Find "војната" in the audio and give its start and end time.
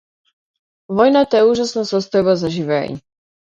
1.01-1.43